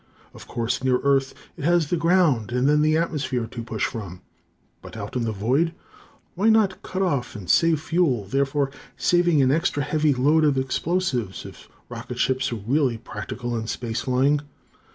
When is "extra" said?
9.51-9.83